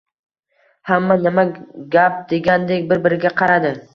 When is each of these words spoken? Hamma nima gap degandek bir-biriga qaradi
Hamma 0.91 1.17
nima 1.25 1.43
gap 1.97 2.17
degandek 2.33 2.91
bir-biriga 2.95 3.35
qaradi 3.43 3.75